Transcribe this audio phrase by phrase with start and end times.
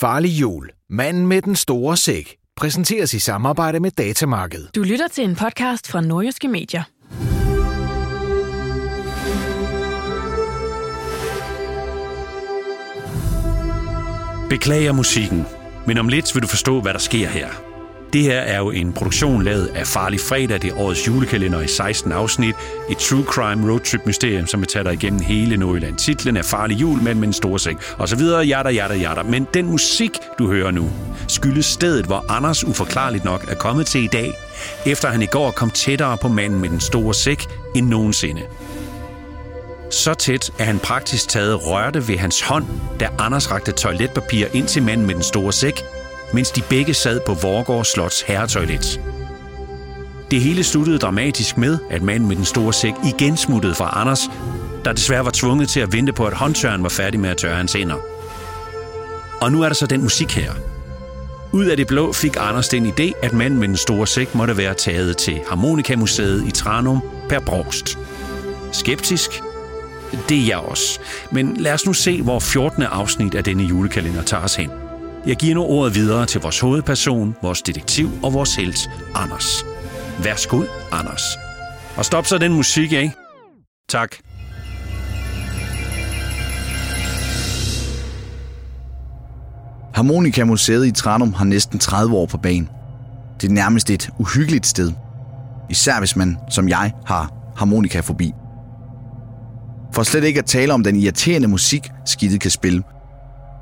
[0.00, 0.70] Farlig jul.
[0.90, 2.36] Manden med den store sæk.
[2.56, 4.66] Præsenteres i samarbejde med Datamarked.
[4.74, 6.82] Du lytter til en podcast fra Nordjyske Medier.
[14.50, 15.46] Beklager musikken,
[15.86, 17.67] men om lidt vil du forstå, hvad der sker her.
[18.12, 21.68] Det her er jo en produktion lavet af Farlig Fredag, det er årets julekalender i
[21.68, 22.54] 16 afsnit.
[22.90, 25.96] Et true crime roadtrip mysterium, som vil tage dig igennem hele Nordjylland.
[25.96, 29.22] Titlen er Farlig Jul, men med en stor sæk, og så videre, jatter, jatter, jatter.
[29.22, 30.90] Men den musik, du hører nu,
[31.28, 34.32] skyldes stedet, hvor Anders uforklarligt nok er kommet til i dag,
[34.86, 37.42] efter han i går kom tættere på manden med den store sæk
[37.74, 38.42] end nogensinde.
[39.90, 42.64] Så tæt, at han praktisk taget rørte ved hans hånd,
[43.00, 45.84] da Anders rakte toiletpapir ind til manden med den store sæk,
[46.32, 49.00] mens de begge sad på Vorgård Slots herretoilet.
[50.30, 54.20] Det hele sluttede dramatisk med, at manden med den store sæk igen smuttede fra Anders,
[54.84, 57.56] der desværre var tvunget til at vente på, at håndtøren var færdig med at tørre
[57.56, 57.96] hans hænder.
[59.40, 60.52] Og nu er der så den musik her.
[61.52, 64.56] Ud af det blå fik Anders den idé, at manden med den store sæk måtte
[64.56, 67.98] være taget til Harmonikamuseet i Tranum per Brogst.
[68.72, 69.42] Skeptisk?
[70.28, 71.00] Det er jeg også.
[71.32, 72.82] Men lad os nu se, hvor 14.
[72.82, 74.87] afsnit af denne julekalender tager os hen.
[75.28, 79.64] Jeg giver nu ordet videre til vores hovedperson, vores detektiv og vores helt, Anders.
[80.22, 80.62] Værsgo,
[80.92, 81.22] Anders.
[81.96, 83.14] Og stop så den musik, ikke?
[83.88, 84.16] Tak.
[89.94, 92.68] Harmonikamuseet i Tranum har næsten 30 år på banen.
[93.40, 94.92] Det er nærmest et uhyggeligt sted.
[95.70, 98.32] Især hvis man, som jeg, har harmonikafobi.
[99.94, 102.82] For slet ikke at tale om den irriterende musik, skidtet kan spille.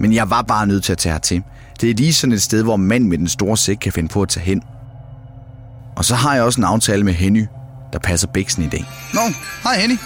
[0.00, 1.42] Men jeg var bare nødt til at tage hertil.
[1.80, 4.22] Det er lige sådan et sted, hvor mand med den store sæk kan finde på
[4.22, 4.62] at tage hen.
[5.96, 7.46] Og så har jeg også en aftale med Henny,
[7.92, 8.84] der passer bæksen i dag.
[9.14, 9.20] Nå,
[9.62, 9.96] hej Henny.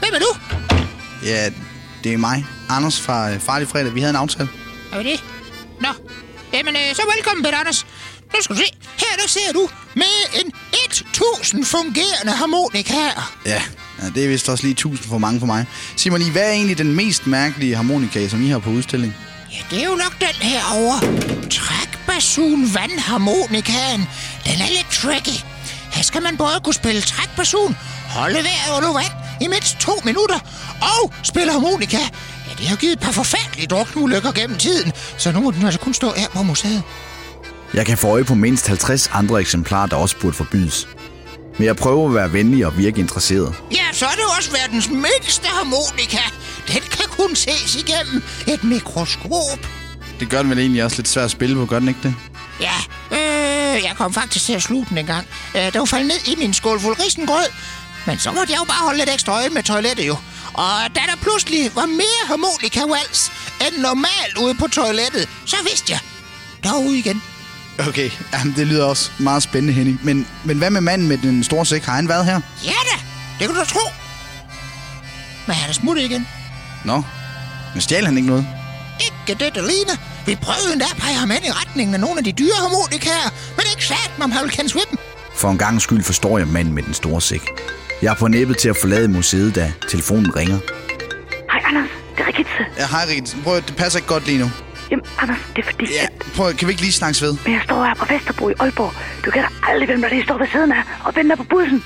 [0.00, 0.38] Hvem er du?
[1.26, 1.50] Ja,
[2.04, 3.94] det er mig, Anders fra øh, Farlig Fredag.
[3.94, 4.48] Vi havde en aftale.
[4.92, 5.24] Er det?
[5.80, 5.88] Nå,
[6.52, 7.86] jamen øh, så velkommen, Peter Anders.
[8.34, 10.52] Nu skal du se, her der ser du med en
[10.92, 13.32] 1000 fungerende harmonikaer.
[13.46, 13.62] Ja,
[14.02, 15.66] ja, det er vist også lige 1000 for mange for mig.
[15.96, 19.14] Sig mig lige, hvad er egentlig den mest mærkelige harmonika, som I har på udstilling?
[19.52, 20.98] Ja, det er jo nok den her over.
[21.50, 24.00] Trækbasun vandharmonikaen.
[24.44, 25.44] Den er lidt tricky.
[25.92, 27.76] Her skal man både kunne spille trækbasun,
[28.08, 30.38] holde vejret under vand i mindst to minutter
[30.82, 31.98] og spille harmonika.
[32.48, 35.80] Ja, det har givet et par forfærdelige drukneulykker gennem tiden, så nu må den altså
[35.80, 36.82] kun stå her på museet.
[37.74, 40.88] Jeg kan få øje på mindst 50 andre eksemplarer, der også burde forbydes.
[41.58, 43.54] Men jeg prøver at være venlig og virke interesseret.
[43.72, 46.22] Ja, så er det også verdens mindste harmonika.
[46.68, 49.68] Den kan kun ses igennem et mikroskop.
[50.20, 52.14] Det gør den vel egentlig også lidt svært at spille på, gør den ikke det?
[52.60, 52.74] Ja,
[53.10, 55.26] øh, jeg kom faktisk til at slutte den en gang.
[55.56, 57.46] Øh, det var faldet ned i min skål fuld risengrød.
[58.06, 60.16] Men så måtte jeg jo bare holde lidt ekstra øje med toilettet jo.
[60.54, 65.92] Og da der pludselig var mere harmonika vals end normalt ude på toilettet, så vidste
[65.92, 66.00] jeg,
[66.62, 67.22] der var ude igen.
[67.78, 70.00] Okay, jamen, det lyder også meget spændende, Henning.
[70.02, 71.82] Men, men hvad med manden med den store sæk?
[71.84, 72.40] Har han været her?
[72.64, 72.96] Ja da,
[73.38, 73.90] det kan du da tro.
[75.46, 76.26] Men han er smuttet igen.
[76.84, 77.02] Nå,
[77.74, 78.46] men stjal han ikke noget?
[79.00, 79.96] Ikke det, der ligner.
[80.26, 83.30] Vi prøvede endda at pege ham ind i retningen af nogle af de dyre harmonikaer,
[83.56, 84.98] men ikke sat, om han vil kendes ved dem.
[85.34, 87.42] For en gang skyld forstår jeg manden med den store sæk.
[88.02, 90.58] Jeg er på næbbet til at forlade museet, da telefonen ringer.
[91.52, 92.52] Hej Anders, det er Rikitse.
[92.78, 93.36] Ja, hej Rit.
[93.44, 94.50] Prøv, det passer ikke godt lige nu.
[94.90, 97.36] Jamen Anders, det er fordi, Ja, at prøv, kan vi ikke lige snakkes ved?
[97.44, 98.92] men jeg står her på Vesterbro i Aalborg.
[99.24, 101.84] Du kan da aldrig hvem der lige står ved siden af og venter på bussen.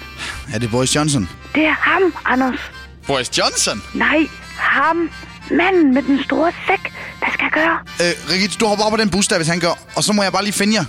[0.55, 1.29] Er det Boris Johnson?
[1.55, 2.59] Det er ham, Anders.
[3.07, 3.83] Boris Johnson?
[3.95, 4.19] Nej,
[4.57, 5.11] ham.
[5.51, 6.93] Manden med den store sæk.
[7.19, 7.79] Hvad skal jeg gøre?
[8.09, 9.79] Øh, Rigitte, du hopper op på den bus der, hvis han gør.
[9.97, 10.85] Og så må jeg bare lige finde jer.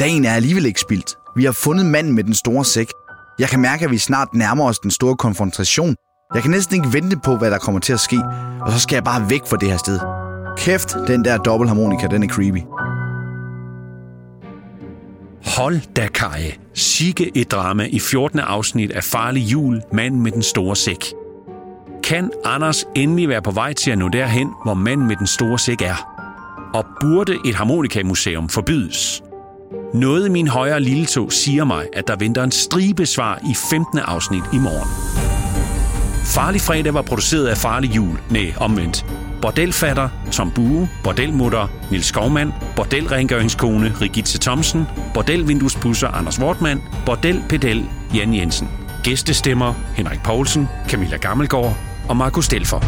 [0.00, 1.14] Dagen er alligevel ikke spildt.
[1.36, 2.88] Vi har fundet manden med den store sæk.
[3.38, 5.96] Jeg kan mærke, at vi snart nærmer os den store konfrontation.
[6.34, 8.20] Jeg kan næsten ikke vente på, hvad der kommer til at ske.
[8.60, 10.00] Og så skal jeg bare væk fra det her sted.
[10.56, 12.60] Kæft, den der dobbeltharmonika, den er creepy.
[15.56, 16.52] Hold da Kaje.
[16.74, 18.38] Sikke et drama i 14.
[18.38, 21.04] afsnit af Farlig Jul, manden med den store sæk.
[22.04, 25.58] Kan Anders endelig være på vej til at nå derhen, hvor manden med den store
[25.58, 26.24] sæk er?
[26.74, 29.22] Og burde et harmonikamuseum forbydes?
[29.94, 33.54] Noget i min højre lille tog siger mig, at der venter en stribe svar i
[33.70, 33.98] 15.
[33.98, 35.43] afsnit i morgen.
[36.24, 39.06] Farlig Fredag var produceret af Farlig Jul, nej, omvendt.
[39.42, 44.84] Bordelfatter, Tom Bue, bordelmutter, Nils Skovmand, bordelrengøringskone, Rigitte Thomsen,
[45.14, 47.84] bordelvinduespusser, Anders Wortmann, bordelpedel,
[48.14, 48.68] Jan Jensen.
[49.02, 51.76] Gæstestemmer, Henrik Poulsen, Camilla Gammelgaard
[52.08, 52.80] og Markus Stelfer.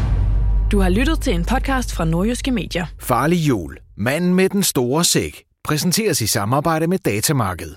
[0.72, 2.86] Du har lyttet til en podcast fra Nordjyske Medier.
[3.00, 3.76] Farlig jul.
[3.96, 5.42] Manden med den store sæk.
[5.64, 7.72] Præsenteres i samarbejde med Datamarked.